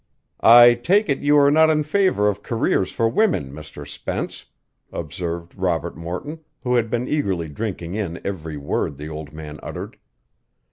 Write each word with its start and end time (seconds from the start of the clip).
"I 0.41 0.73
take 0.73 1.09
it 1.09 1.19
you 1.19 1.37
are 1.37 1.51
not 1.51 1.69
in 1.69 1.83
favor 1.83 2.27
of 2.27 2.41
careers 2.41 2.91
for 2.91 3.07
women, 3.07 3.51
Mr. 3.51 3.87
Spence," 3.87 4.45
observed 4.91 5.53
Robert 5.55 5.95
Morton, 5.95 6.39
who 6.63 6.73
had 6.73 6.89
been 6.89 7.07
eagerly 7.07 7.49
drinking 7.49 7.93
in 7.93 8.19
every 8.25 8.57
word 8.57 8.97
the 8.97 9.09
old 9.09 9.31
man 9.31 9.59
uttered. 9.61 9.99